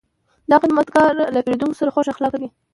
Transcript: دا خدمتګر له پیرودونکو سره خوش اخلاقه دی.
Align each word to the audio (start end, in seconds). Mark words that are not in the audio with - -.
دا 0.49 0.55
خدمتګر 0.61 1.07
له 1.35 1.39
پیرودونکو 1.45 1.79
سره 1.79 1.93
خوش 1.95 2.07
اخلاقه 2.13 2.37
دی. 2.41 2.49